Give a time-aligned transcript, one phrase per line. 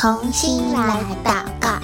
[0.00, 1.78] 同心来祷告。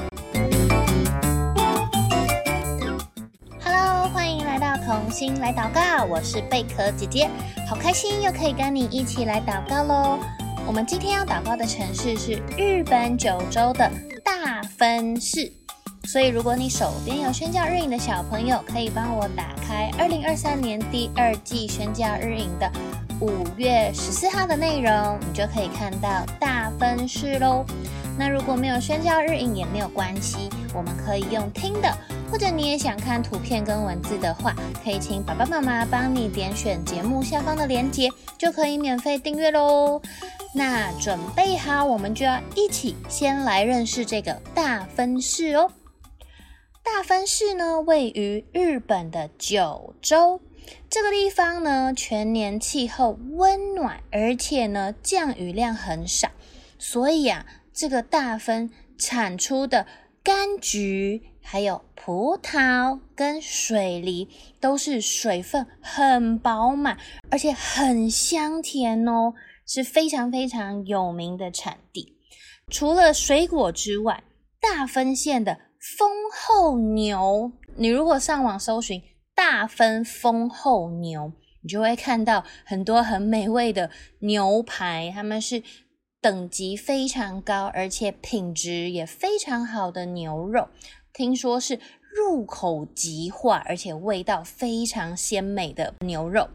[3.63, 7.29] Hello，欢迎来到同心来祷告，我是贝壳姐姐，
[7.69, 10.19] 好开心又可以跟你一起来祷告喽。
[10.67, 13.93] 我们今天要祷告的城市是日本九州的
[14.25, 15.53] 大分市，
[16.05, 22.73] 所以如果你手边有宣教日影的小朋友，可以帮我打开二零二三年第二季宣教日影的。
[23.19, 27.65] 五月十四号的内容，你就可以看到大分市喽。
[28.19, 31.93] 那如果没有宣教日影也没有关系，我们可以用听的，
[32.31, 40.01] 或者你也想看图片跟文字的话，可以请爸爸妈妈帮你点选节目下方的链接，就可以免费订阅喽。
[40.55, 45.71] 那准备好，我们就要一起先来认识这个大分市哦。
[46.83, 50.41] 大分市呢，位于日本的九州。
[50.89, 56.29] 这个地方呢，全年气候温暖，而且呢，降雨量很少，
[56.79, 57.45] 所以啊，
[57.77, 59.87] 这个大分产出的
[60.25, 64.29] 柑橘、还有葡萄跟水梨，
[64.61, 66.97] 都是水分很饱满，
[67.31, 69.35] 而且很香甜哦，
[69.67, 72.17] 是非常非常有名的产地。
[72.69, 74.25] 除了水果之外，
[74.59, 75.59] 大分县的
[75.99, 79.03] 丰后牛，你如果上网搜寻。
[79.37, 85.63] 大分丰后牛，你就会看到很多很美味的牛排，它们是
[86.27, 90.69] 等级非常高，而且品质也非常好的牛肉。
[91.13, 91.79] 听说是
[92.17, 96.49] 入口即化，而且味道非常鲜美的牛肉。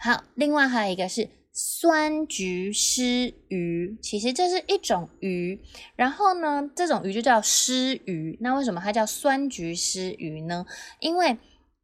[0.00, 5.60] 好，另外还有一个是酸橘鰤鱼，其实这是一种鱼，
[5.94, 8.38] 然后呢，这种鱼就叫鰤鱼。
[8.40, 10.64] 那为什么它叫酸橘鰤鱼呢？
[11.00, 11.36] 因为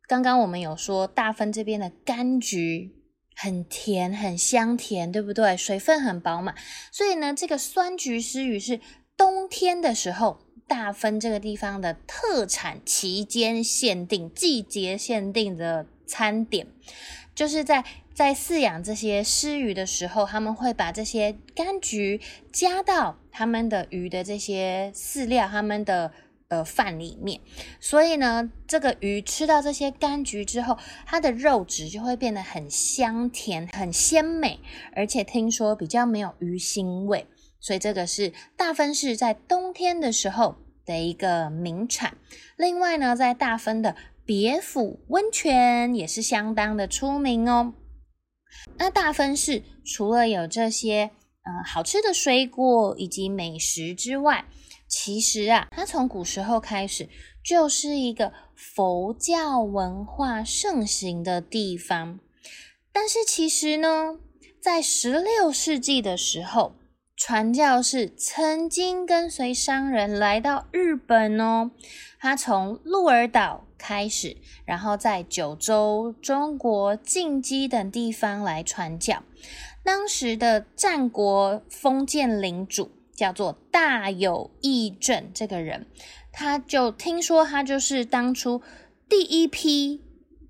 [0.07, 2.95] 刚刚我们有说，大分这边的柑橘
[3.41, 5.57] 很甜，很香甜，对不对？
[5.57, 6.57] 水分很饱满，
[6.91, 8.81] 所以呢，这个酸橘鰤鱼是
[9.17, 16.67] 冬天的时候，大分这个地方的特产，期间限定、季节限定的餐点，
[17.33, 22.21] 就是在在饲养这些鰤鱼的时候，他们会把这些柑橘
[22.53, 26.13] 加到他们的鱼的这些饲料，他们的。
[26.49, 27.43] 呃，饭里面，
[27.79, 34.59] 所以呢，这个鱼吃到这些柑橘之后，它的肉质就会变得很香甜、很鲜美，
[34.97, 37.27] 而且听说比较没有鱼腥味，
[37.61, 42.17] 所以这个是大分市在冬天的时候的一个名产。
[42.57, 43.95] 另外呢，在大分的
[44.25, 47.75] 别府温泉也是相当的出名哦。
[48.79, 51.11] 那大分市除了有这些
[51.43, 54.47] 呃好吃的水果以及美食之外，
[54.89, 57.09] 其实啊，它从古时候开始
[57.45, 62.19] 就是一个佛教文化盛行的地方。
[62.91, 64.19] 但是其实呢，
[64.61, 66.73] 在十六世纪的时候，
[67.15, 71.71] 传教士曾经跟随商人来到日本哦。
[72.19, 79.23] 他从鹿儿岛开始，然后在九州、中国、近畿等地方来传教。
[79.85, 82.91] 当时的战国封建领主。
[83.19, 85.89] 叫做大友义政这个人，
[86.31, 88.63] 他就听说他就是当初
[89.09, 90.05] 第一批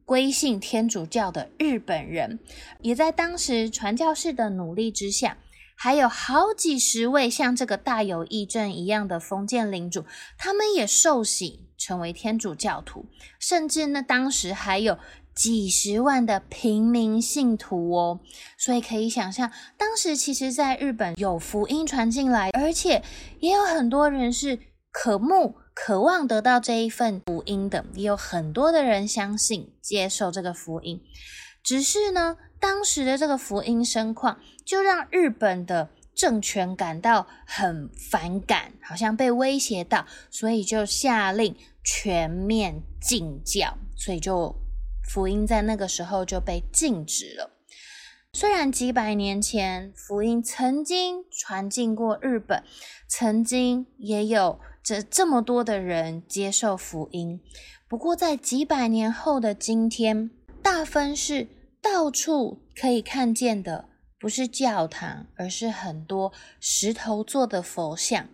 [0.05, 2.39] 归信天主教的日本人，
[2.83, 5.39] 也在当时传教士的努力之下，
[5.75, 10.05] 还有好几十位像这个大友义政一样的封建领主，
[10.37, 13.07] 他们也受洗成为天主教徒，
[13.41, 14.99] 甚至呢，当时还有。
[15.39, 18.19] 几十万的平民信徒哦，
[18.59, 23.05] 所以可以想象，当时其实在日本有福音传进来，而且
[23.39, 24.59] 也有很多人是
[24.91, 31.01] 渴慕、渴望得到这一份福音的，也有很多的人相信、接受这个福音。
[31.63, 41.55] 只是呢，当时的这个福音声况，就让日本的政权感到很反感，好像被威胁到，所以就下令
[41.85, 44.53] 全面禁教，所以就。
[45.09, 47.51] 福音在那个时候就被禁止了。
[48.35, 52.63] 虽然几百年前福音曾经传进过日本，
[53.09, 57.41] 曾经也有这这么多的人接受福音，
[57.89, 60.31] 不过在几百年后的今天，
[60.63, 61.49] 大分市
[61.81, 63.89] 到处可以看见的
[64.21, 68.29] 不是教堂，而是很多石头做的佛像。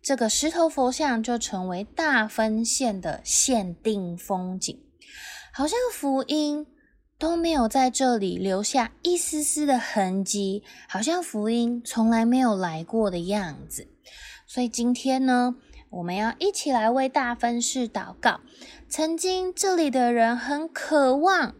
[0.00, 4.80] 这个石头佛像就成为大分县的限定风景。
[5.52, 6.66] 好像福音
[7.18, 13.88] 都没有在这里留下一丝丝的痕迹，好像福音从来没有来过的样子。
[14.46, 15.56] 所以今天呢，
[15.90, 18.40] 我们要一起来为大分市祷告。
[18.88, 21.54] 曾经这里的人很渴望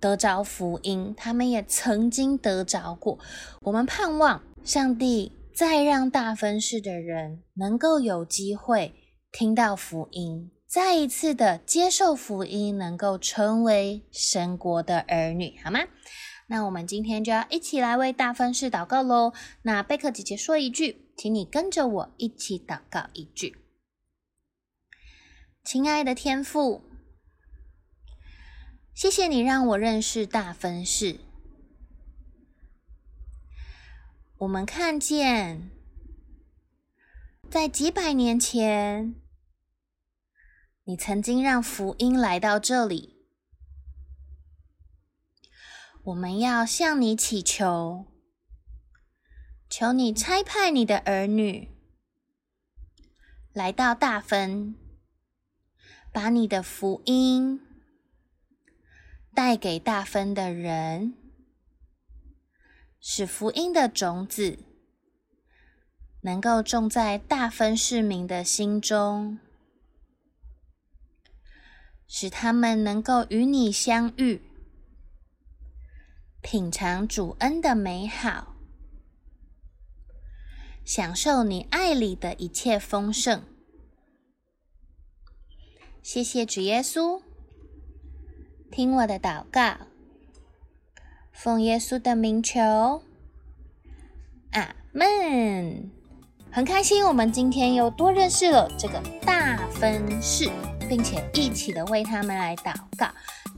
[0.00, 3.18] 得着福音，他们也曾经得着过。
[3.62, 8.94] 我们盼望上帝再让大分市的人能够有机会
[9.30, 15.78] 听到福音，再一次的接受福音，能够成为神国的儿女，好吗？
[16.48, 19.32] 那我们今天就要一起来为大分市祷告喽。
[19.62, 23.56] 那贝克姐姐说一句，请你跟着我一起祷告一句。
[25.62, 26.82] 亲爱的天父，
[28.92, 31.20] 谢谢你让我认识大分市。
[34.38, 35.70] 我们看见，
[37.48, 39.14] 在几百年前，
[40.86, 43.16] 你曾经让福音来到这里。
[46.02, 48.04] 我们要向你祈求，
[49.70, 51.70] 求你差派你的儿女
[53.54, 54.74] 来到大分，
[56.12, 57.62] 把你的福音
[59.34, 61.14] 带给大分的人。
[63.00, 64.58] 使福音的种子
[66.22, 69.38] 能够种在大分市民的心中，
[72.06, 74.42] 使他们能够与你相遇，
[76.40, 78.54] 品尝主恩的美好，
[80.84, 83.42] 享受你爱里的一切丰盛。
[86.02, 87.22] 谢谢主耶稣，
[88.70, 89.86] 听我的祷告。
[91.32, 93.02] 奉耶稣的名求，
[94.52, 95.90] 阿门。
[96.52, 100.48] 很开心，我们今天又多认识了这个大分市，
[100.88, 103.06] 并且一起的为他们来祷告。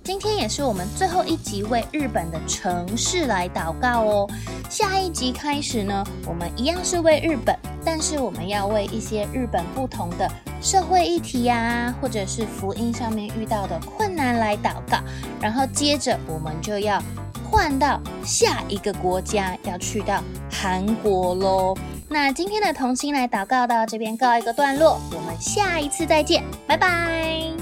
[0.02, 4.30] 今天也是我们最后一集为日本的城市来祷告哦。
[4.70, 10.30] 下一集开始呢，我们一样是为日本，但是我们要为一些日本不同的
[10.62, 14.98] 社会议题呀，或者是福音上面遇到的困难来祷告。
[15.40, 17.02] 然后接着我们就要。
[17.48, 20.20] 换到下一个国家，要去到
[20.50, 21.76] 韩国喽。
[22.08, 27.55] 那今天的童心来祷告到这边告一个段落，我们下一次再见，拜拜。